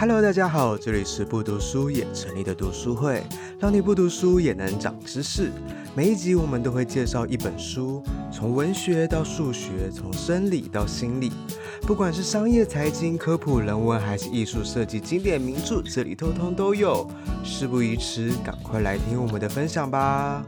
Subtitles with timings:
[0.00, 3.20] Hello，大家好，这里是不读书也成立的读书会，
[3.58, 5.50] 让你不读书也能长知识。
[5.92, 8.00] 每一集我们都会介绍一本书，
[8.32, 11.32] 从文学到数学，从生理到心理，
[11.82, 17.04] 不管是商业、财经、科普、人文，还是艺术设计、经典名著，这里通通都有。
[17.42, 20.46] 事不宜迟，赶快来听我们的分享吧。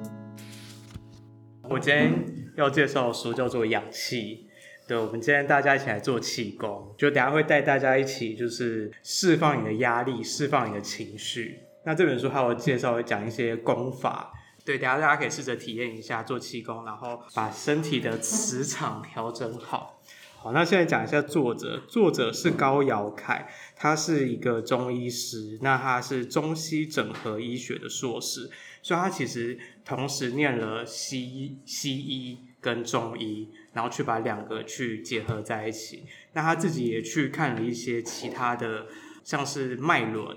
[1.69, 2.25] 我今天
[2.57, 4.47] 要介绍的书叫做《氧气》。
[4.91, 11.61] 对，我们今天大家一起来做气功，就等下会带大家一起，就是释放你的压力，释放你的情绪。
[11.85, 14.33] 那这本书还有介绍，会讲一些功法。
[14.65, 20.03] 对，等下大家可以试着体验一下做气功，然后把身体的磁场调整好。
[20.37, 28.51] 好，那现在讲一下作者，作者是高尧凯，他是一个中医师，那他是中西整合医学的硕士，
[28.83, 32.50] 所以他其实同时念了西医、西医。
[32.61, 36.05] 跟中医，然后去把两个去结合在一起。
[36.35, 38.87] 那他自己也去看了一些其他的，
[39.25, 40.37] 像是脉轮，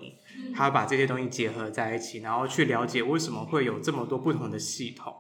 [0.56, 5.14] 他把这些东西结合在一起，然后去了解为什么会有这么多不同的系统，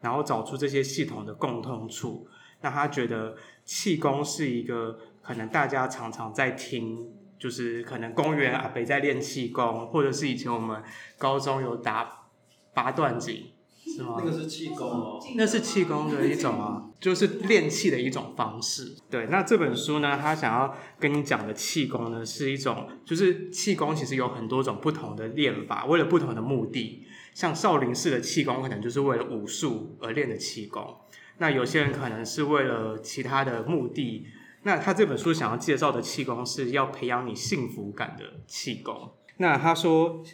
[0.00, 2.26] 然后找出这些系统的共通处。
[2.62, 10.82] 那他觉得气功是一个可能大家常常在听，就是可能公园阿北在练气功，或者是以前我们
[11.18, 12.28] 高中有打
[12.72, 13.52] 八段锦。
[13.86, 14.16] 是吗？
[14.18, 18.96] 那个是气功哦，那是气功的一种啊， 就是练气的一种方式。
[19.08, 27.06] 对，那这本书呢，他想要跟你讲的气功呢，是一种，就是气功其实有很多种不同的练法，为了不同的目的。
[27.32, 30.96] 像少林寺的气功，可能就是为了武术而练的气功。
[31.38, 34.26] 那有些人可能是为了其他的目的。
[34.62, 39.12] 那他这本书想要介绍的气功，是要培养你幸福感的气功。
[39.36, 40.24] 那他说，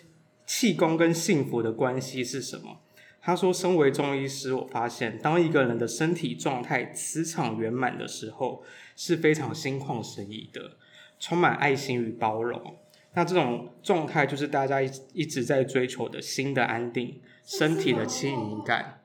[0.46, 2.81] 气功跟幸福的关系是什么？
[3.24, 8.64] 他说：“身为中医师，我发现当一个人的身体状态磁场圆满的时候，
[8.96, 10.76] 是非常心旷神怡的，
[11.20, 12.76] 充满爱心与包容。
[13.14, 19.04] 那这种状态就是大家一一直在追求的心的安定，身体的轻盈感。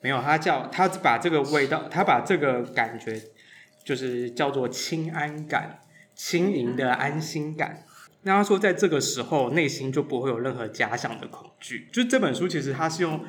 [0.00, 3.20] 没有，他叫他把这个味道，他把这个感觉，
[3.84, 5.80] 就是叫做轻安感，
[6.14, 7.84] 轻盈的安心感。
[8.22, 11.88] 那他说，在这个时候，内心就不会有任何假想的恐惧。
[11.92, 13.22] 就这本书，其实他是用。”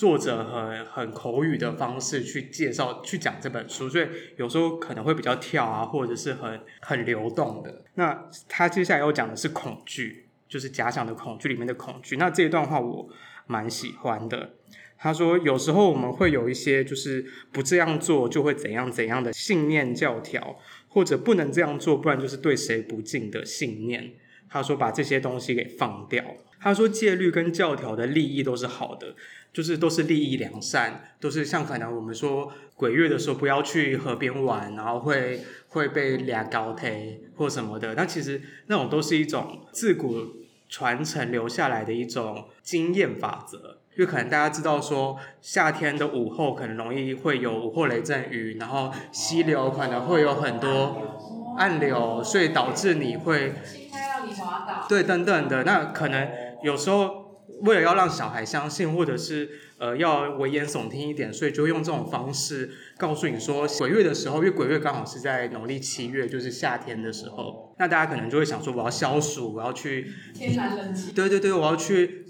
[0.00, 7.84] 作者很很口语的方式去介绍、去讲这本书，所以有时候可能会比较跳啊，或者是很很流动的。
[7.96, 12.16] 那他接下来要讲的是恐惧，就是假想的恐惧里面的恐惧。
[12.16, 13.10] 那这一段话我
[13.46, 14.52] 蛮喜欢的。
[14.96, 20.56] 他说，有时候我们会有一些就是不这样做就会怎样怎样的信念教条，
[20.88, 24.14] 或者不能这样做，不然就是对谁不敬的信念。
[24.50, 26.24] 他说，把这些东西给放掉。
[26.60, 29.14] 他说，戒律跟教条的利益都是好的。
[29.52, 37.96] 就是都是利益良善，都是像可能我们说鬼月的时候不要去河边玩，然后会会被俩高腿或什么的。
[37.96, 40.24] 那其实那种都是一种自古
[40.68, 43.78] 传承留下来的一种经验法则。
[43.96, 51.18] 因为可能大家知道说夏天的午后可能容易会有午后雷阵雨，然后溪流可能会有很多
[51.58, 53.52] 暗流，所以导致你会
[54.90, 55.64] 对等等的。
[55.64, 56.28] 那可能
[56.62, 57.18] 有时候。
[57.62, 72.24] 为了要让小孩相信，或者是呃要危言耸听一点，所以就用这种方式告诉你说，鬼月的时候，因为鬼月刚好是在农历七月，就是夏天的时候，那大家可能就会想说，我要消暑，我要去天然冷气，对对对，我要去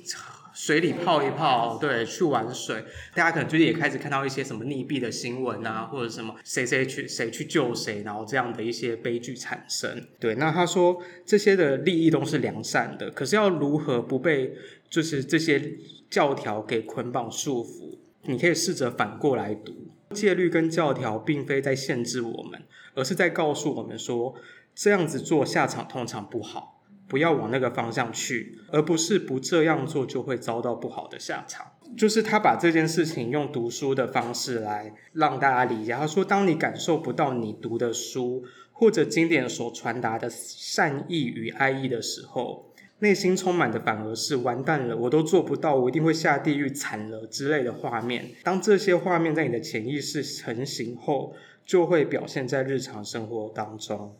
[0.62, 2.84] 水里泡一泡，对，去玩水。
[3.14, 10.06] 大家可能最近也开始看到一些什么溺毙的新闻啊，或者什么谁谁去谁去救谁，然后这样的一些悲剧产生。
[10.18, 14.52] 对，那他说这些的利益都是良善的，可是要如何不被？
[14.90, 15.78] 就是这些
[16.10, 19.72] 教条给捆绑束缚，你可以试着反过来读，
[20.10, 22.60] 戒律跟教条并非在限制我们，
[22.94, 24.34] 而是在告诉我们说，
[24.74, 26.79] 这样子做下场通常不好，
[27.10, 31.66] 不要往那个方向去，而不是不这样做就会遭到不好的下场。
[31.98, 35.92] 就是他把这件事情用读书的方式来让大家理解。
[35.92, 42.70] 他说，当你感受不到你读的书或者经典所传达的善意与爱意的时候。
[43.02, 48.26] 内心充满的反而是完蛋了，我都做不到，我一定会下地狱惨了之类的画面。
[48.44, 51.34] 当这些画面在你的潜意识成型后，
[51.64, 54.14] 就会表现在日常生活当中。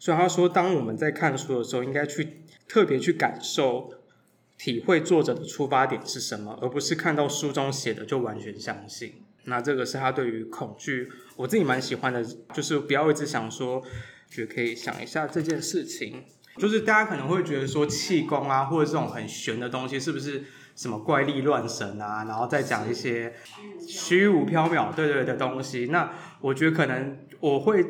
[0.00, 3.92] 所以他说，当我们在看书的时候，应该去特别去感受、
[4.56, 9.22] 体会作者的出发点是什么，而不是看到书中写的就完全相信。
[9.44, 12.24] 那这个是他对于恐惧，我自己蛮喜欢的，
[12.54, 13.82] 就是不要一直想说，
[14.38, 16.24] 也可以想一下这件事情。
[16.56, 20.44] 就是大家可能会觉得说气功啊，或者这种很玄的东西，是不是
[20.74, 22.24] 什么怪力乱神啊？
[22.24, 23.32] 然后再讲一些
[23.86, 25.86] 虚无缥缈，对对的东西。
[25.90, 27.84] 那我觉得可能我会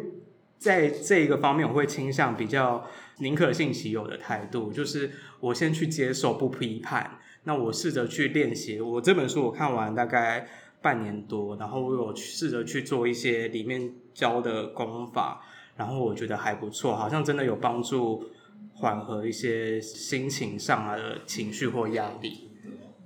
[0.61, 2.87] 在这个方面，我会倾向比较
[3.19, 5.11] 宁可信其有的态度，就是
[5.41, 7.19] 我先去接受，不批判。
[7.45, 8.79] 那我试着去练习。
[8.79, 10.47] 我这本书我看完大概
[10.83, 15.43] 半年多，然后我有试着去做一些里面教的功法，
[15.77, 18.27] 然后我觉得还不错，好像真的有帮助
[18.75, 22.51] 缓和一些心情上的情绪或压力。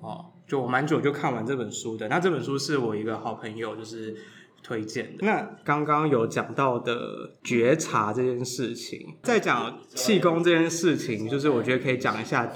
[0.01, 2.09] 哦，就我蛮久就看完这本书的。
[2.09, 4.17] 那这本书是我一个好朋友就是
[4.64, 5.25] 推荐的。
[5.25, 12.50] 那刚刚有讲到的觉察这件事情，在讲气功这件事情，就是我觉得可以讲一下。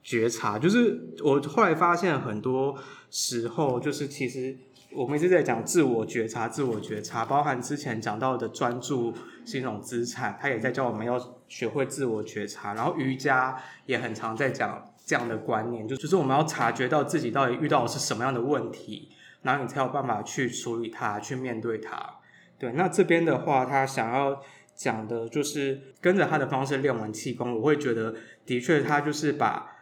[0.00, 2.74] 觉察就是我后来发现，很多
[3.10, 4.56] 时候就是其实
[4.90, 9.12] 我们一直在讲自我觉察，自我觉察，包含之前讲到的专注
[9.44, 11.18] 是一种资产，他也在教我们要
[11.48, 12.72] 学会自我觉察。
[12.72, 13.54] 然后瑜伽
[13.84, 19.10] 也很常在讲这样的观念，就就是我们要察觉到自己到底遇到的是什么样的问题，
[19.42, 22.20] 然后你才有办法去处理它，去面对它。
[22.58, 24.42] 对，那这边的话，他想要
[24.74, 28.14] 讲的就是跟着他的方式练完气功，我会觉得
[28.44, 29.74] 的确他就是把。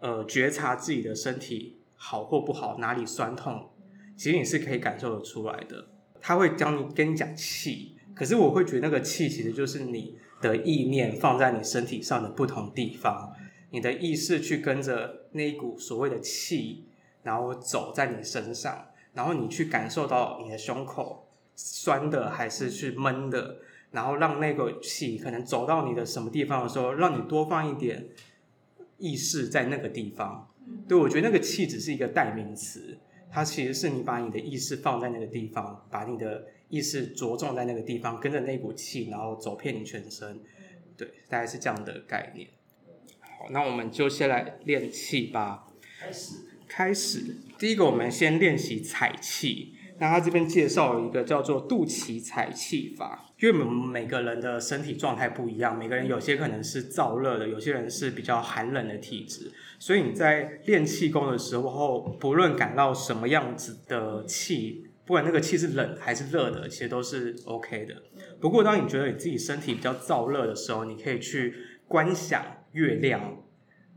[0.00, 3.70] 呃，觉察自己的身体好或不好，哪里酸痛，
[4.18, 5.86] 其实你是可以感受得出来的。
[6.20, 13.32] 他会教你跟你讲气，可是我会觉得那个气其实就是你的意念放在你身体上的不同地方，
[13.70, 16.84] 你的意识去跟着那一股所谓的气，
[17.22, 23.58] 然后走在你身上，然后你去感受到你的胸口酸的还是去闷的，
[23.90, 28.08] 然后让那个气可能走到你的什么地方的时候，让你多放一点。
[28.96, 30.48] 意识在那个地方，
[30.88, 32.96] 对，我觉得那个气只是一个代名词，
[33.28, 40.40] 它其实是你把你的意识放在那个地方，把你的意识着重在那个地方，跟着那股气，然后走遍你全身，
[40.96, 42.48] 对，大概是这样的概念。
[43.20, 45.66] 好，那我们就先来练气吧。
[45.98, 46.43] 开始，
[46.76, 49.74] 开始，第一个我们先练习踩气。
[50.00, 67.94] 那他这边介绍了一个叫做肚脐踩气法，因为我们每个人的身体状态不一样，每个人有些可能是燥热的，有些人是比较寒冷的体质，所以你在练气功的时候，不论感到什么样子的气，不管那个气是冷还是热的，其实都是 OK 的。
[68.40, 71.54] 不过当你觉得你自己身体比较燥热的时候，你可以去
[71.86, 73.36] 观想月亮，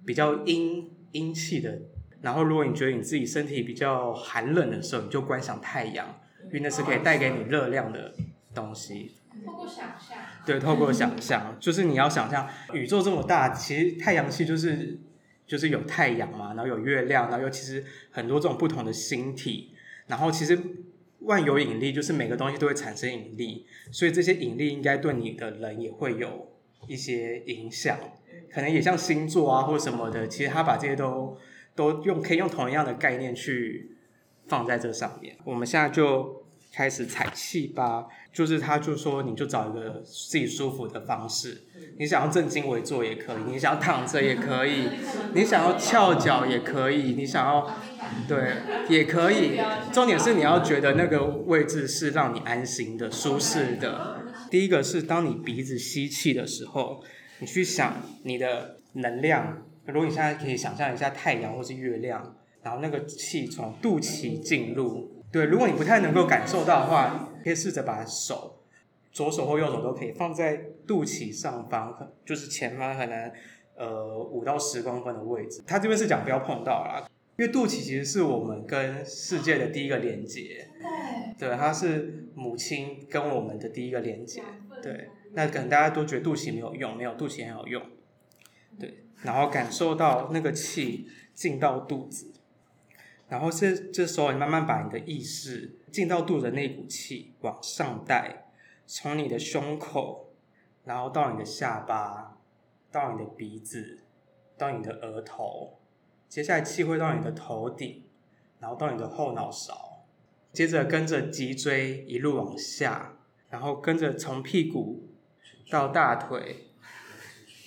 [0.06, 1.82] 比较阴阴气的。
[2.20, 8.12] 然后，如果你觉得你自己身体比较寒冷的时候，你就观想太阳，因为那是可以带给你热量的
[8.56, 9.12] 东西。
[9.46, 10.18] 透过想象。
[10.44, 14.98] 对，透过想象，就是你要想象宇宙这么大，其实太阳系就是
[15.46, 19.76] 就是有太阳嘛，然后有月亮，然后有其实很多这种不同的星体，
[20.08, 20.60] 然后其实
[21.20, 26.52] 万有引力就是每个东西都会产生引力，所以这些引力应该对你的人也会有
[26.88, 28.00] 一些影响，
[28.52, 31.38] 可能也像星座啊或什么的，其实他把这些都。
[31.78, 33.96] 都用可以用同样的概念去
[34.48, 35.38] 放在这上面。
[35.46, 36.44] 我们现在就
[36.74, 38.08] 开始踩气吧。
[38.34, 41.64] 就是他就说，你就找一个自己舒服的方式。
[41.98, 44.90] 你想要正襟危坐也可以，你想要躺着也可以，
[45.34, 47.68] 你想要翘脚也可以，你想要
[48.28, 48.58] 对
[48.90, 49.60] 也可以。
[49.92, 54.22] 重点是你要觉得那个位置是让你安心的、舒适的。
[54.52, 57.04] 第一个是当你鼻子吸气的时候，
[57.40, 59.64] 你去想你的能量。
[59.94, 68.60] 如果你现在可以想象一下太阳或是月亮，然后那个气从肚脐进入，对，如果你不太能够感受到的话，可以试着把手，
[69.12, 71.96] 左手或右手都可以放在肚脐上方，
[72.26, 73.32] 就是前方可能
[73.76, 75.64] 呃五到十公分的位置。
[75.66, 77.08] 他这边是讲不要碰到啦，
[77.38, 80.68] 因为肚脐其实是我们跟世界的第一个连接，
[81.40, 84.42] 对，它是母亲跟我们的第一个连接，
[84.84, 85.10] 对。
[85.34, 87.90] 那可能大家都觉得肚脐没有用，没有，肚脐很有用，对。
[89.24, 92.32] 然后感受到那个气进到肚子，
[93.28, 98.46] 然后这这时候你慢慢把你的意识进到肚子的那股气往上带，
[98.86, 100.30] 从你的胸口，
[100.86, 102.38] 然后到你的下巴，
[102.92, 104.00] 到你的鼻子，
[104.58, 105.80] 到你的额头，
[106.30, 108.04] 接下来气会到你的头顶，
[108.60, 110.06] 然后到你的后脑勺，
[110.54, 113.18] 接着跟着脊椎一路往下，
[113.50, 115.08] 然后跟着从屁股
[115.70, 116.67] 到大腿。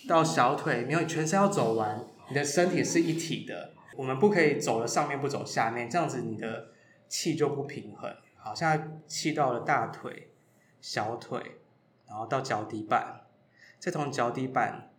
[0.09, 3.73] 到小腿，没有，你全身要走完，你的身体是一体的。
[3.97, 6.73] 我们不可以走了上面不走下面，这样子你的
[7.09, 8.11] 气就不平衡。
[8.37, 10.33] 好，现在气到了大腿、
[10.81, 11.59] 小腿，
[12.09, 13.27] 然后到脚底板，
[13.79, 14.91] 再从脚底板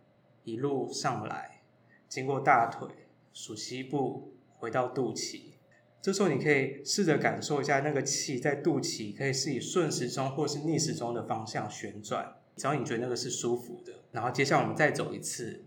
[0.44, 1.62] 一路上来，
[2.08, 2.88] 经过大腿、
[3.32, 5.54] 属膝部，回到肚脐。
[6.00, 12.36] 这时候你可以试着感受一下那个气在肚脐，可以是以顺时钟或是逆时钟的方向旋转。
[12.56, 15.64] 只要你觉得那个是舒服的，然后接下来我们再走一次，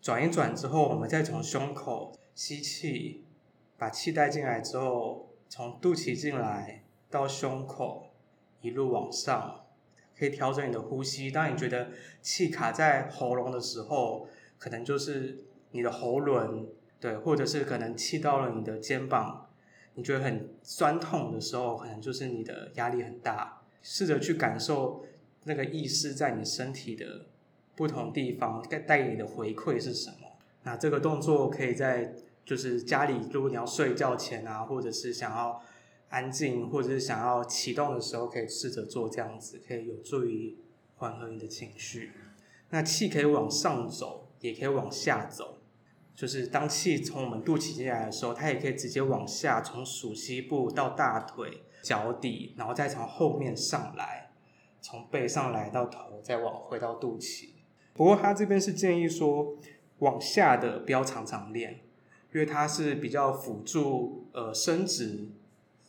[0.00, 3.24] 转一转之后，我们再从胸口吸气，
[3.78, 8.10] 把气带进来之后，从肚脐进来到胸口，
[8.60, 9.64] 一路往上，
[10.18, 11.30] 可以调整你的呼吸。
[11.30, 16.66] 当你觉得气卡在喉咙的时候，可能就是你的喉轮，
[16.98, 19.48] 对，或者是可能气到了你的肩膀，
[19.94, 23.60] 你觉得很酸痛的时候，可能就是你的压力很大。
[23.86, 25.04] 试着去感受
[25.44, 27.26] 那个意识在你身体的
[27.74, 30.16] 不同地方带带给你的回馈是什么。
[30.62, 35.62] 那这个动作可以在就是家里，如果你要睡觉前啊，或者是想要
[36.08, 40.56] 安静，或者是想要启动的时候，可以试着做这样子，可以有助于
[40.96, 42.12] 缓和你的情绪。
[42.70, 45.58] 那气可以往上走，也可以往下走。
[46.14, 54.23] 就是当气从我们肚脐进来的时候，它也可以直接往下，从鼠膝部到大腿、脚底，然后再从后面上来，
[54.84, 57.48] 从背上来到头，再往回到肚脐。
[57.94, 59.56] 不过他这边是建议说，
[60.00, 61.80] 往下的不要常常练，
[62.34, 65.28] 因为它是比较辅助呃生殖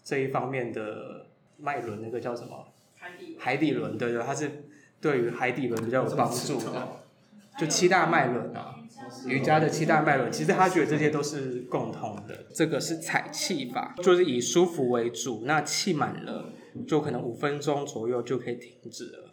[0.01, 2.67] 这一方面的脉轮，那个叫什么？
[2.95, 4.63] 海底海底轮，对对，它是
[5.01, 6.87] 对于海底轮比较有帮助的，
[7.59, 8.79] 就七大脉轮啊。
[9.27, 12.45] 瑜伽的七大脉轮，其实他觉得这些都是共通的。
[12.53, 15.43] 这个是采气法，就是以舒服为主。
[15.45, 16.53] 那气满了，
[16.85, 19.31] 就可能五分钟左右就可以停止了。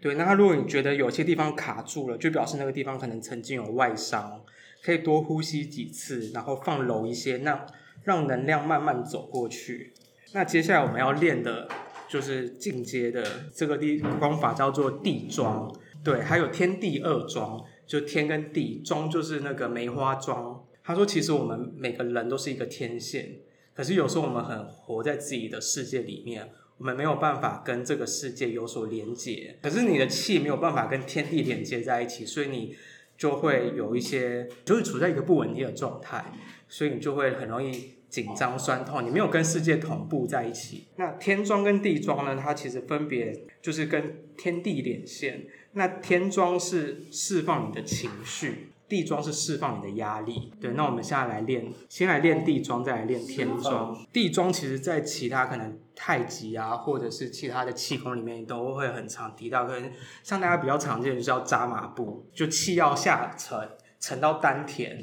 [0.00, 4.42] 对，那如果你觉得有些地方卡住了，就表示那个地方可能曾经有外伤，
[4.82, 7.64] 可以多呼吸几次，然后放柔一些，那
[8.02, 9.92] 让能量慢慢走过去。
[10.32, 11.68] 那接下来我们要练的
[12.08, 15.72] 就是进阶的这个地方法，叫做地桩。
[16.02, 17.64] 对，还有天地二桩。
[17.84, 20.64] 就天跟地，桩就是那个梅花桩。
[20.82, 23.36] 他说，其实我们每个人都是一个天线，
[23.74, 26.48] 可是有时候我们很活在自己的世界里面，
[26.82, 29.56] 我们没有办法跟这个世界有所连接。
[29.62, 32.74] 可是你的气没有办法跟天地连接在一起，所以你
[33.16, 36.32] 就会有一些，就是处在一个不稳定的状态，
[36.68, 39.06] 所以你就会很容易紧张、酸痛。
[39.06, 40.88] 你没有跟世界同步在一起。
[40.96, 42.36] 那天桩跟地桩呢？
[42.42, 45.46] 它其实分别就是跟天地连线。
[45.74, 50.52] 那天桩是释放你的情绪，地桩是释放你的压力。
[50.60, 53.96] 对，那我们现在来练，先来练地桩，再来练天桩。
[54.12, 59.64] 地桩其实在其他可能太极啊，或者是其他的气功里面都会很常提到。
[59.64, 59.90] 可能
[60.22, 63.58] 像大家比较常见的就是要扎马步，就气要下沉，
[63.98, 65.02] 沉到丹田，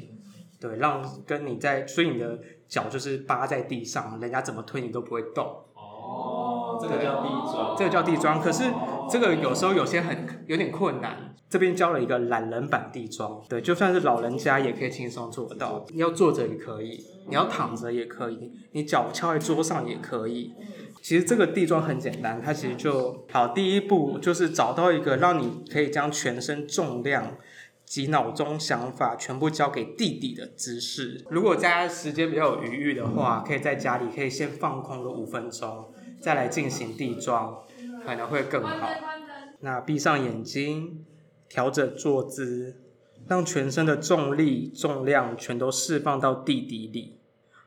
[0.60, 5.44] 对，让跟你在，所以你的脚就是扒在地上，人家怎么推你都不会动。
[5.74, 8.70] 哦，这个叫地桩，这个叫地桩，可是。
[9.08, 15.84] 这个有时候有些很有点困难，这边教了一个懒人版地桩，对，就算是老人家也可以轻松做得到。
[15.90, 20.52] 你要坐着也可以，你要躺着也可以，你脚翘在桌上也可以。
[21.02, 23.48] 其实这个地桩很简单，它其实就好。
[23.48, 27.36] 第一步就是找到一个让你可以将全身重量
[27.86, 31.24] 及脑中想法全部交给地底的姿势。
[31.30, 35.86] 如果大家时间比较有余裕的话，可以在家里可以先放空个五分钟，
[36.20, 37.62] 再来进行地桩。
[38.04, 38.88] 可能会更好。
[39.60, 41.04] 那闭上眼睛，
[41.48, 42.80] 调整坐姿，
[43.28, 47.18] 让全身的重力、重量全都释放到地底里，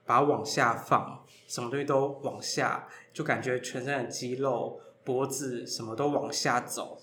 [0.06, 6.98] 把它往下放，什么东西都往下，就感觉全身的肌肉、脖子什么都往下走，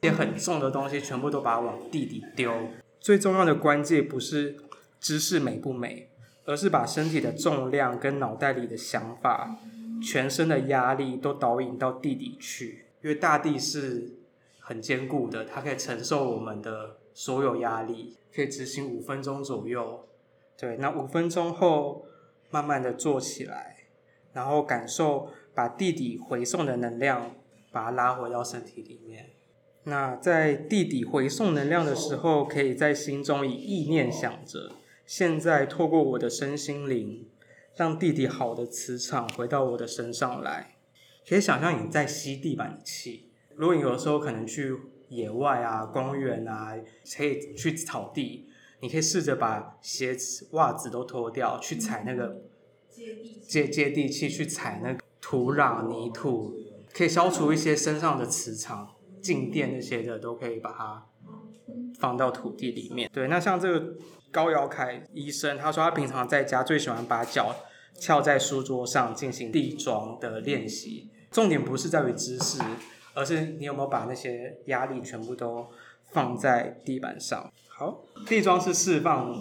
[0.00, 2.52] 一些很重的东西全部都把它往地底丢。
[3.00, 4.56] 最重要的关键不是
[5.00, 6.08] 姿势美不美，
[6.44, 9.58] 而是把身体的重量跟脑袋里的想法。
[10.02, 14.18] 全身的压力都导引到地底去，因为大地是
[14.58, 18.16] 很坚固的，它可以承受我们的所有压力。
[18.34, 20.06] 可以执行五分钟左右，
[20.58, 22.04] 对，那五分钟后
[22.50, 23.86] 慢慢的坐起来，
[24.34, 27.34] 然后感受把地底回送的能量，
[27.72, 29.30] 把它拉回到身体里面。
[29.84, 34.72] 那在地底回送能量的时候，可以在心中以意念想着，
[35.06, 37.26] 现在透过我的身心灵。
[37.76, 40.78] 让地底好的磁场回到我的身上来，
[41.28, 43.30] 可以想象你在吸地板的气。
[43.54, 44.74] 如果你有的时候可能去
[45.10, 46.74] 野外啊、公园啊，
[47.14, 48.48] 可以去草地，
[48.80, 52.42] 你可以试着把鞋子、袜子都脱掉，去踩那个
[53.46, 56.54] 接接地气，去踩那个土壤、泥土，
[56.94, 61.06] 可以消除一些身上的磁场、静电那些的，都可以把它
[61.98, 63.10] 放到土地里面。
[63.12, 63.96] 对，那像这个。
[64.36, 67.56] 高尧凯医生他说，他平常在家最喜欢把脚
[67.98, 71.08] 翘在书桌上进行地桩的练习。
[71.30, 72.60] 重点不是在于姿势，
[73.14, 75.66] 而是你有没有把那些压力全部都
[76.12, 77.50] 放在地板上。
[77.66, 79.34] 好，地桩是释放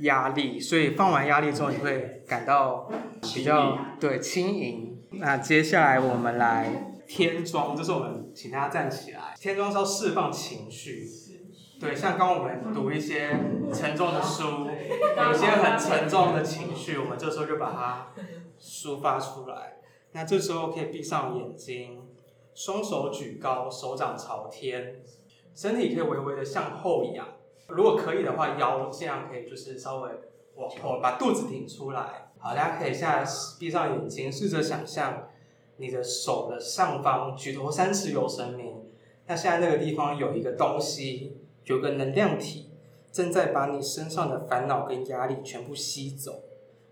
[0.00, 2.90] 压力，所以放完压力之后，你会感到
[3.32, 4.98] 比较对轻盈。
[5.12, 9.36] 那接下来我们来天桩，就是我们请大家站起来。
[9.40, 11.06] 天桩是要释放情绪。
[11.82, 13.36] 对，像刚我们读一些
[13.74, 14.68] 沉重的书，
[15.18, 18.12] 有些很沉重的情绪，我们这时候就把它
[18.60, 19.78] 抒发出来。
[20.12, 22.06] 那这时候可以闭上眼睛，
[22.54, 25.02] 双手举高，手掌朝天，
[25.56, 27.26] 身体可以微微的向后仰。
[27.66, 30.10] 如果可以的话，腰尽量可以就是稍微
[30.54, 32.30] 往后，把肚子挺出来。
[32.38, 33.24] 好，大家可以现在
[33.58, 35.30] 闭上眼睛，试着想象
[35.78, 38.84] 你的手的上方，举头三尺有神明。
[39.26, 42.70] 那现在那个地方有一个东西，有个能量体，
[43.10, 46.42] 正在把你身上的烦恼跟压力全部吸走，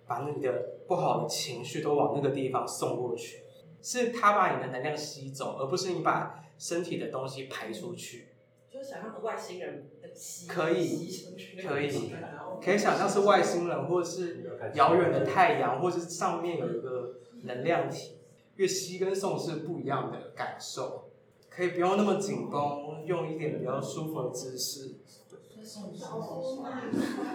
[0.07, 3.45] 把你的不好的情绪都往那个地方送过去。
[3.83, 8.29] 是他把你的能量吸走，而不是你把身体的东西排出去。
[8.71, 12.15] 就是想象的外星人的吸，可以，吸可以，
[12.63, 18.19] 可以想象是外星人，或者是遥远的太阳，或者是上面有一个能量体。
[18.57, 21.10] 越吸跟送是不一样的感受，
[21.51, 24.97] 可以不用那么紧绷，用一点比较舒服的姿势。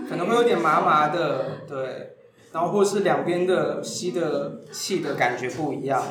[0.10, 2.12] 可能会有点麻麻的，对。
[2.52, 6.02] 然后或是两边的吸的气的感觉不一样，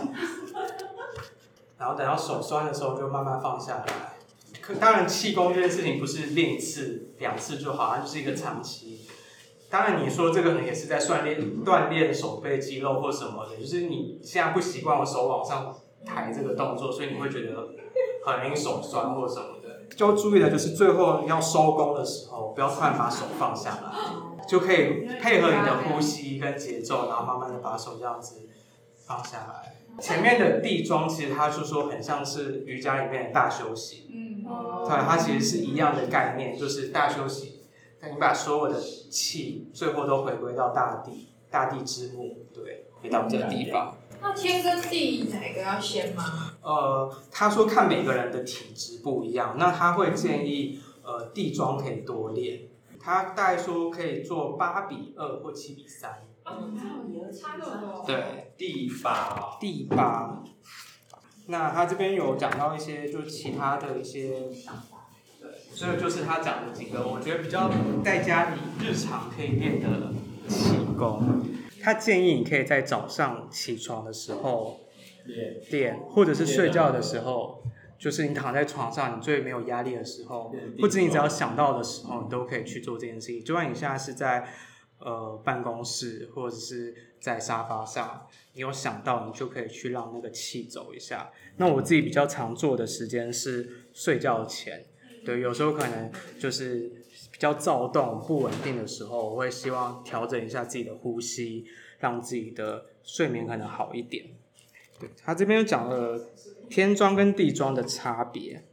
[1.79, 3.87] 然后等到手酸的时候就慢慢放下来。
[4.61, 9.07] 可当然气功这件事情不是练一次两次就好，它就是一个长期。
[9.71, 17.69] 当然你说这个呢也是在锻炼锻炼手背肌肉或什么的，就是你现在不习惯我手往上抬这个动作，所以你会觉得
[18.25, 19.85] 很容易手酸或什么的。
[19.95, 23.81] 就要注意的就是最后要收工的时候，不要突然把手放下来。
[24.47, 28.47] 就可以配合你的呼吸跟节奏，然后慢慢的把手这样子
[29.07, 29.77] 放下来。
[29.99, 34.45] 前面的地桩其实它就说很像是瑜伽里面的大休息，嗯，
[34.85, 37.63] 对，它其实是一样的概念，就是大休息。
[38.01, 43.97] 那你把所有的气最后都回归到大地，大地之母，对，回到这个地方。
[44.25, 46.53] 那天跟地哪个要先吗？
[46.63, 52.63] 呃，他说看每个人的体质不一样，那他会建议呃地桩可以多练。
[52.99, 56.27] 他大概说可以做八比二或七比三。
[56.47, 56.75] 嗯，
[57.31, 58.03] 差那么多。
[58.07, 59.59] 对，第八。
[59.61, 60.43] 第八。
[61.49, 64.31] 那他这边有讲到一些，就是其他的一些，
[65.39, 67.71] 对，所以就是他讲的几个，我觉得比较
[68.03, 70.15] 在家里日常可以练的
[70.49, 71.45] 气功。
[71.85, 74.81] 他建议你可以在早上起床的时候
[75.27, 77.63] 练，练，或者是睡觉的时候。
[77.97, 83.43] 就是你躺在床上，你最没有压力的时候，或者你只要想到的时候，你都可以去做这件事情。
[83.43, 84.47] 就算你现在是在
[84.99, 91.31] 呃办公室，或者是在沙发上，你有想到，你就可以去让那个气走一下。
[91.57, 94.85] 那我自己比较常做的时间是睡觉前，
[95.25, 97.14] 对，有时候可能就是比
[97.45, 101.67] 较躁动、不稳定的时候，我会希望调整一下自己的呼吸，
[102.01, 104.25] 让自己的睡眠可能好一点。
[104.99, 106.31] 对，他这边又讲了。
[106.71, 108.65] 天桩跟地桩的差别，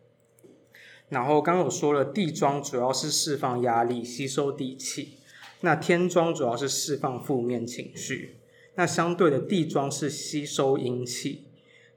[1.09, 5.17] 然后刚刚有说了，地桩主要是释放压力、吸收地气，
[5.59, 8.37] 那天桩主要是释放负面情绪，
[8.75, 11.47] 那相对的地桩是吸收阴气，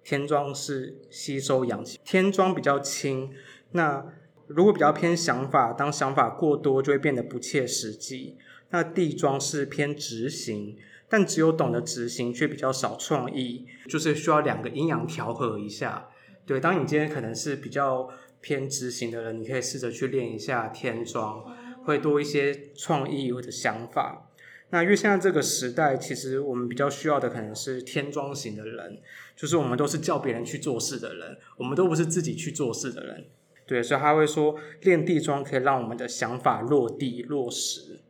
[0.02, 1.96] 天桩是吸收阳气。
[2.04, 3.32] 天桩比较轻，
[3.70, 4.12] 那
[4.46, 8.36] 如果比较偏想法，当想法过多就会变得不切实际。
[8.70, 10.76] 那地桩是偏执行。
[11.06, 16.08] 但只有懂得执行，却比较少创意，就是需要两个阴阳调和一下。
[16.44, 18.08] 对，当你今天可能是比较
[18.40, 21.44] 偏执行的人，你可以试着去练一下天桩，
[21.84, 24.28] 会多一些创意或者想法。
[24.70, 28.98] 那因为现在这个时代，其实我们比较需要的可能是天桩型的人，
[29.36, 33.26] 就是我们都是叫别人去做事的人，我们都不是自己去做事的人。
[33.66, 38.00] 对，所以他会说练地桩可以让我们的想法落地落实。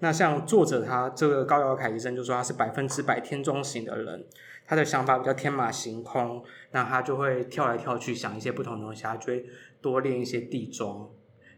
[0.00, 4.24] 那像作者他这个高尧凯医生就说他是百分之百天桩型的人，
[4.66, 9.46] 他的想法比较天马行空，那他就会跳来跳去想一些不同的东西，他就会
[9.80, 11.10] 多练一些地桩，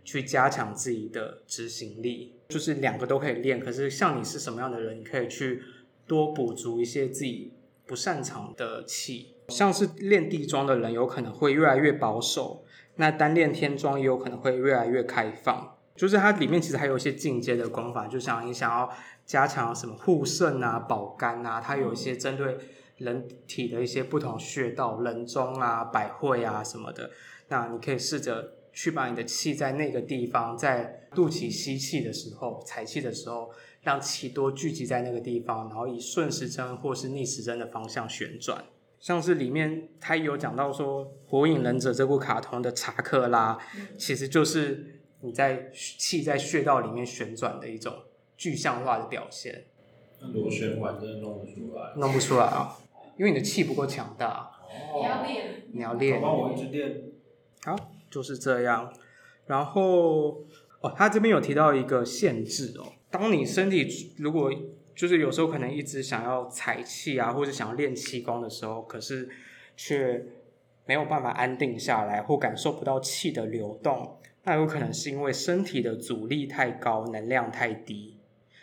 [0.04, 2.34] 去加强自己的执行力。
[2.48, 5.62] 就是两个都可以练，可是像你是什么样的人，你可以去
[6.06, 7.52] 多补足一些自己
[7.86, 9.35] 不擅长的气。
[9.48, 12.64] 像是练地桩的人，有可能会越来越保守；
[12.96, 15.76] 那单练天桩也有可能会越来越开放。
[15.94, 18.90] 就是它里面其实还有一些进阶的功法，就像你想要
[19.24, 22.58] 加强什么护肾啊、保肝啊，它有一些针对
[22.98, 27.10] 人体的一些不同穴道、人中啊、百会啊什么的。
[27.48, 38.62] 那你可以试着去把你的气在那个地方，在肚脐吸气的时候、采气的时候，让气多聚集在那个地方，然后以顺时针或是逆时针的方向旋转。
[39.00, 43.58] 像是里面它有讲到说，《火影忍者》这部卡通的查克拉，
[43.96, 44.92] 其实就是。
[45.22, 47.92] 你在气在穴道里面旋转的一种
[48.36, 49.64] 具象化的表现，
[50.34, 52.76] 螺旋丸真的弄不出来，弄不出来啊，
[53.16, 54.50] 因为你的气不够强大。
[54.94, 57.02] 你要练，你要练，帮我一直练。
[57.64, 57.74] 好，
[58.10, 58.92] 就是这样。
[59.46, 60.44] 然后
[60.80, 64.52] 哦，他这边有提到一个限制哦，当你身体如果
[64.96, 69.28] 就是有时候可能一直想要采气啊，或者想要练气功的时候，可是
[69.76, 70.24] 却
[70.86, 78.16] 没有办法安定下来，或感受不到气的流动，那有可能是因为身体的阻力太高，能量太低。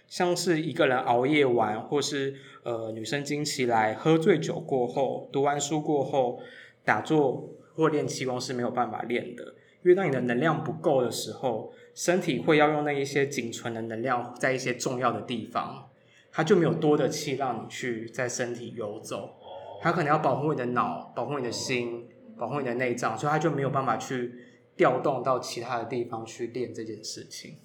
[0.08, 6.40] 像是一个人熬夜完，或是呃女生经期来，喝醉酒过后，读完书过后，
[6.84, 15.90] 打坐或练气功是没有办法练的，因为当你的能量不够的时候，身体会要用那一些仅存的能量在一些重要的地方，
[16.34, 19.38] 它就没有多的气让你去在身体游走，
[19.82, 22.10] 它可能要保护你的脑，保护你的心。
[22.36, 24.34] 保护你的内脏，所以它就没有办法去
[24.76, 27.58] 调动到其他的地方去练这件事情。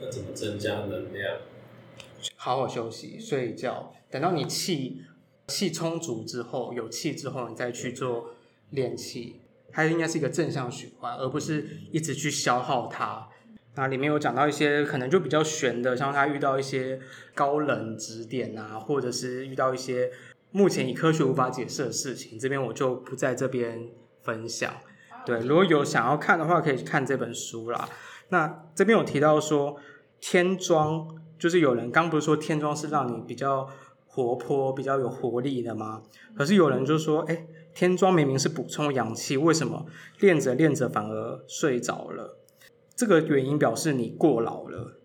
[0.00, 1.36] 那怎么增加能量？
[2.34, 3.92] 好好休息，睡觉。
[4.10, 5.02] 等到你气
[5.46, 8.30] 气充足之后，有气之后，你再去做
[8.70, 13.28] 练气，它应该是一个正向循环，而不是一直去消耗它。
[13.78, 16.98] 那里面有讲到一些可能就比较悬的，像他遇到一些
[17.32, 20.10] 高人指点啊，或者是遇到一些。
[20.50, 23.90] 目前以科学无法解释的事情，这边我就不在这边
[24.22, 24.72] 分享。
[25.26, 27.86] 对，如果有想要看的话，可以去看这本书啦。
[28.30, 29.76] 那这边有提到说，
[30.20, 31.06] 天庄
[31.38, 33.68] 就是有人刚不是说天庄是让你比较
[34.06, 36.02] 活泼、比较有活力的吗？
[36.34, 39.84] 可是有人就说，哎，天庄明明是补充氧气，为什么
[40.18, 42.38] 练着练着反而睡着了？
[42.98, 44.98] 这个原因表示你过劳了。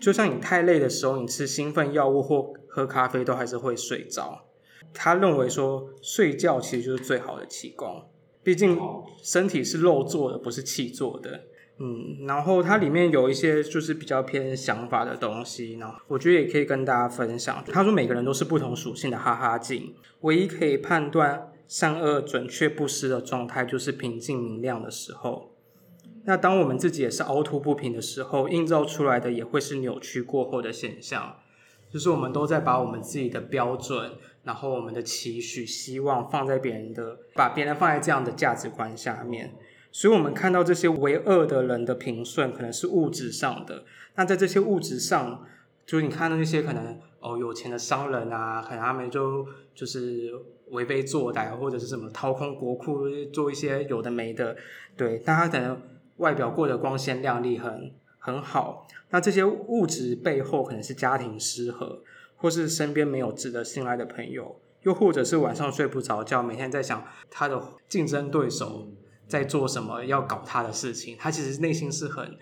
[0.00, 4.46] 就像你太累的时候，你吃兴奋药物或喝咖啡都还是会睡着。
[4.92, 8.02] 他认为说，睡觉其实就是最好的气功，
[8.42, 8.76] 毕竟
[9.22, 11.42] 身体是肉做的，不是气做的。
[11.78, 17.62] 嗯，然后它里面有一些就是比较偏想法的东西，然后我觉得也可以跟大家分享。
[17.68, 25.52] 他说每个人都是不同属性的哈哈镜，唯一可以判断善恶准确不失的状态，就是平静明亮的时候。
[26.24, 31.36] 那当我们自己也是凹凸不平的时候，映照出来的也会是扭曲过后的现象。
[31.90, 34.12] 就是我们都在把我们自己的标准，
[34.44, 39.54] 然后我们的期许、希望放在别人的，把别人放在这样的价值观下面，
[39.90, 43.84] 所以我们看到这些为恶的人的平顺，可能是物质上的。
[44.16, 45.46] 那在这些物质上，
[45.86, 50.30] 就是你看到那些可能哦有钱的商人啊，可能他们就就是
[50.72, 54.54] 为非作歹，或者是什么掏空国库，做一些有的没的，
[54.94, 55.80] 对，但他可能
[56.18, 58.86] 外表过得光鲜亮丽，很很好。
[59.10, 62.02] 那这些物质背后可能是家庭失和，
[62.36, 68.88] 或是身边没有值得信赖的朋友，又或者是晚上睡不着觉，每天在想他的竞争对手
[69.26, 72.36] 在做什么，要搞他的事情，他其实内心是很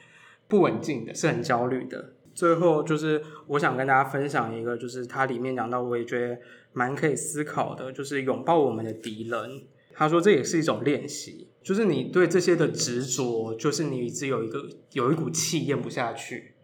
[0.49, 2.12] 不稳定的，是很焦虑的。
[2.35, 6.39] 最后就是我想跟大家分享一个，就是它里面讲到，我也觉得
[6.75, 9.62] 蛮可以思考的，就是拥抱我们的敌人。
[9.95, 16.55] 他说这也是一种练习，就是你对这些的执着，就是你一直有一个有一股气咽不下去。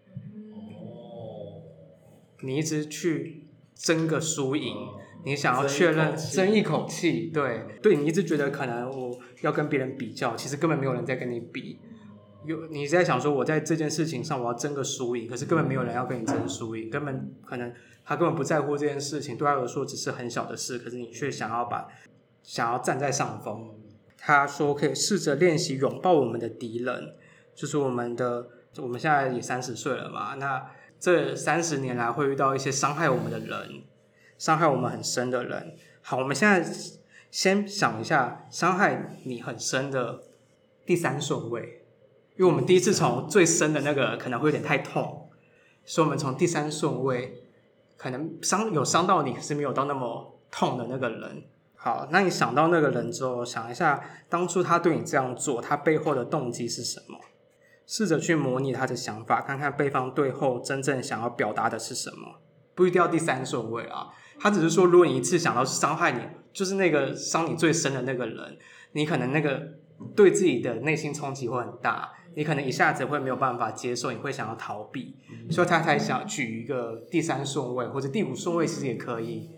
[2.42, 4.72] 你一直去争个输赢，
[5.24, 11.80] 你想要确认争一口气，对对，你一直觉得可能我要跟别人比较，其实根本没有人在跟你比。
[12.44, 21.88] 有你在想说我在这件事情上我要争个输赢，可是根本没有人要跟你争输赢，根本可能他根本不在乎这件事情，对他来说只是很小的事，可是你却想要把
[22.44, 23.81] 想要站在上风。
[24.24, 27.16] 他说可以试着练习拥抱我们的敌人，
[27.54, 30.70] 就是我们的我们现在也三十岁了嘛，那。
[31.02, 33.82] 这三十年来会遇到一些伤害我们的人，
[34.38, 35.74] 伤害我们很深的人。
[36.00, 36.64] 好，我们现在
[37.28, 40.22] 先想一下伤害你很深的
[40.86, 41.82] 第三顺位，
[42.36, 45.28] 因为我们第一次从最深的那个可能会有点太痛，
[45.84, 47.42] 所以我们从第三顺位
[47.96, 51.42] 可能伤有伤到你，可是没有到那么痛的那个人。
[51.84, 57.18] 好，那你想到那个人之后，想一下当初他对你这样做，他背后的动机是什么？
[57.84, 62.38] 试着去模拟他的想法，看看对方最后真正想要表达的是什么。
[62.76, 66.20] 不一定要第三顺位啊，他只是说，如果你一次想到伤害你，
[66.52, 68.56] 就是那个伤你最深的那个人，
[68.92, 69.60] 你可能那个
[70.14, 75.16] 对自己的内心冲击会很大，你可能一下子会没有办法接受，你会想要逃避，
[75.50, 79.50] 所以他才想举一个第三顺位或者第五顺位，其实也可以。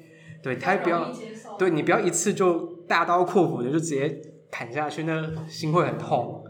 [0.44, 1.10] 对，他也不要，
[1.58, 6.44] 对你不要一次就大刀阔斧的就直接砍下去，那心会很痛。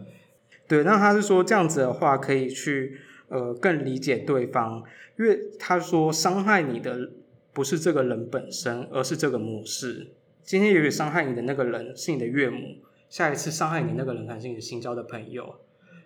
[0.66, 4.82] 对，那他是说这样子的话，可以去呃更理解对方，
[5.16, 7.12] 因为他说伤害你的
[7.52, 10.12] 不是这个人本身，而是这个模式。
[10.42, 12.78] 今天也许伤害你的那个人是你的岳母，
[13.08, 15.60] 下一次伤害你那个人可能是你的新交的朋友，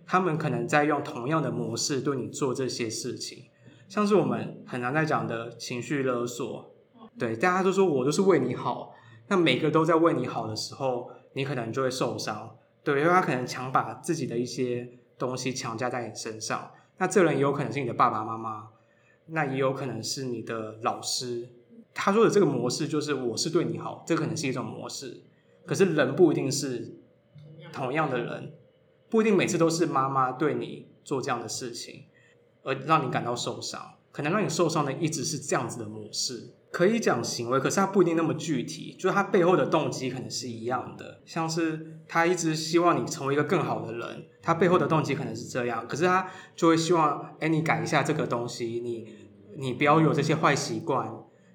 [0.06, 3.44] 他们可能在用同样的模式对你做这些事情，
[3.88, 6.74] 像是我们很常在讲的情绪勒索。
[7.18, 8.94] 对，大家都说我都是为你好，
[9.26, 12.56] 那每个都在为你好的时候，你可能就会受伤。
[12.84, 18.68] 对，因为他可能强把自己的一些东西强加在你身上，那这人也有可能是你的爸爸妈妈，
[19.26, 21.48] 那也有可能是你的老师。
[21.92, 25.22] 他说的这个模式就是我是对你好，这可能是一种模式。
[25.66, 26.96] 可是人不一定是
[27.72, 28.54] 同样的人，
[29.10, 32.04] 不一定每次都是妈妈对你做这样的事情，
[32.62, 33.94] 而让你感到受伤。
[34.12, 41.22] 可能让你受伤的一直是这样子的模式，可以讲行为，可是它不一定那么具体，就是他背后的动机可能是一样的。
[41.24, 49.06] 像是他一直希望你成为一个更好的人，他背后的动机可能是这样，可是他就会希望，哎，你改一下这个东西，你
[49.56, 51.10] 你不要有这些坏习惯，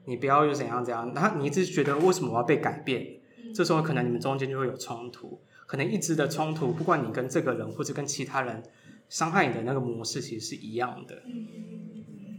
[0.06, 1.12] 你不要有怎样怎样。
[1.14, 3.20] 然后你一直觉得为什么我要被改变？
[3.54, 8.64] 这时候可能你们中间就会有冲突，可能一直的冲突，不管你跟这个人或者跟其他人
[9.10, 11.22] 伤害你的那个模式，其实是一样的。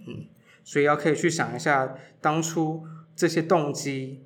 [0.06, 0.26] 嗯，
[0.64, 4.24] 所以要可以去想一下，当初这些动机，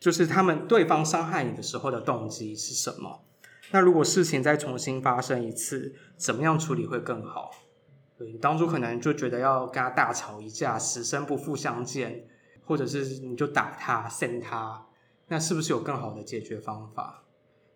[0.00, 3.24] 就是他们对方伤害你的时候的动机是什么？
[3.72, 7.50] 那如果事情再重新发生一次，怎么样处理会更好？
[8.16, 12.26] 对，你当初可能就觉得要跟他大吵一架，死生不复相见，
[12.64, 14.86] 或者是你就打他、扇他，
[15.28, 17.24] 那是不是有更好的解决方法？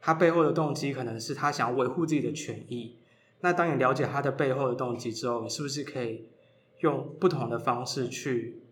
[0.01, 3.01] 他背后的动机可能是他想要维护自己的权益。
[3.41, 6.29] 那当你了解他的背后的动机之后，你是不是可以？
[6.87, 8.63] 用不同的方式去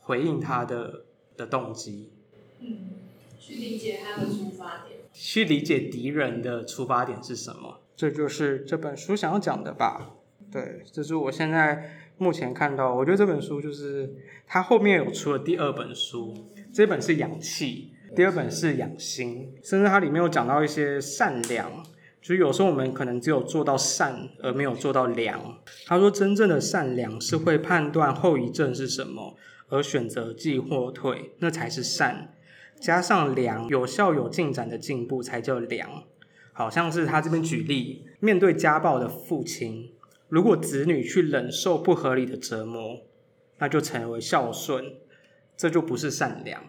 [0.00, 1.04] 回应他的
[1.36, 2.10] 的动机，
[2.58, 2.90] 嗯，
[3.38, 10.16] 去理解他的出发点，去理解敌人的出发点是什么，这就是这本书想要讲的吧？
[10.50, 14.12] 对，这是我现在目前看到，我觉得这本书就是
[14.48, 16.34] 它后面有出了第二本书，
[16.72, 21.70] 这本是养气，第二本是养心，甚至它里面有讲到一些善良。
[22.22, 25.58] 所以有时候我们可能只有做到善，而没有做到良。
[25.86, 29.36] 他说，真正的善良是会判断后遗症是什么，
[29.68, 32.34] 而选择进或退，那才是善。
[32.78, 36.04] 加上良，有效有进展的进步才叫良。
[36.52, 39.92] 好像是他这边举例，面对家暴的父亲，
[40.28, 43.00] 如果子女去忍受不合理的折磨，
[43.58, 44.84] 那就成为孝顺，
[45.56, 46.62] 这就不是善良。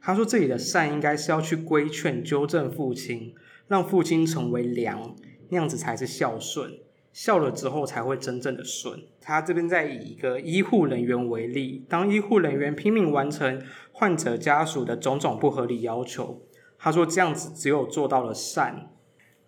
[0.00, 3.34] 他说，这里的善应该是要去规劝、纠正父亲。
[3.68, 5.14] 让父亲成为良，
[5.50, 6.80] 那样子才是孝顺。
[7.10, 9.02] 孝了之后才会真正的顺。
[9.20, 16.42] 他这边在以一个医护人员为例，当医护人员拼命完成患者家属的种种不合理要求，
[16.78, 18.90] 他说这样子只有做到了善，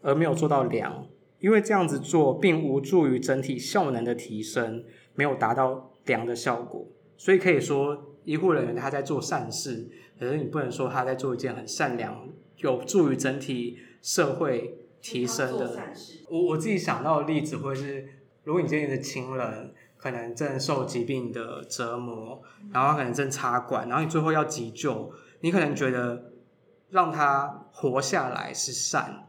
[0.00, 1.06] 而没有做到良，
[1.38, 4.82] 因为这样子做并无助于整体效能的提升，
[5.14, 6.88] 没有达到良的效果。
[7.16, 13.78] 所以可以说，医护人员他在做善事，可是你不能说他在做一件很善良，有助于整体。
[14.02, 15.78] 社会提升的，
[16.28, 18.08] 我我自己想到的例子会是，
[18.44, 26.32] 如果你今天的亲人可能正受疾病的折磨，然后可能正插管，然后你最后要急救，你可能觉得
[26.90, 29.28] 让他活下来是善，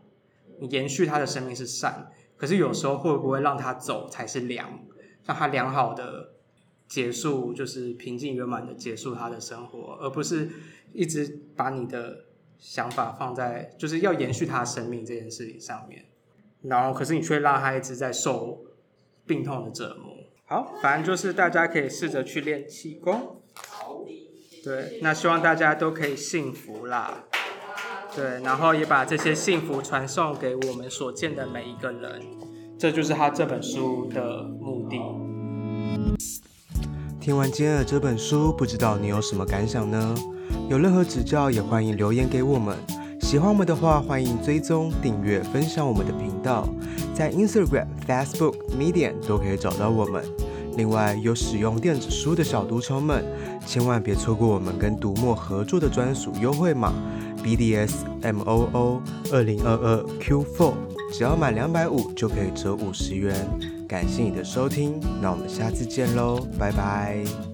[0.60, 4.80] 你延续他的生命是善，可是有时候会不会让他走才是良，
[5.26, 6.32] 让他良好的
[6.88, 10.50] 结束，就是平静圆满的结束他的生活，而不是
[10.94, 12.26] 一直把你的。
[12.62, 16.06] 想法放在就是要延续他生命这件事情上面，
[16.62, 18.62] 然后可是你却让他一直在受
[19.26, 20.14] 病痛的折磨。
[20.46, 23.42] 好，反正就是大家可以试着去练气功。
[24.64, 27.24] 对，那希望大家都可以幸福啦。
[28.16, 32.22] 对，然后也把这些幸福传送给我们所见的每一个人，
[32.78, 34.98] 这就是他这本书的目的。
[37.20, 40.16] 听完今天的这本书，不知道你有什么感想呢？
[40.72, 42.78] 有任何指教，也欢迎留言给我们。
[43.20, 46.66] 喜欢我们的话，欢迎追踪、订阅、分享我们的频道，
[47.14, 50.24] 在 Instagram、Facebook、Medium 都可以找到我们。
[50.78, 53.22] 另外，有使用电子书的小读虫们，
[53.68, 56.94] 千万别错过我们跟读墨合作的专属优惠码
[57.44, 59.02] BDSMOO
[59.34, 60.74] 二零二二 Q4，
[61.12, 63.36] 只要满两百五就可以折五十元。
[63.90, 67.51] 感谢你的收听，那我们下次见喽，拜拜。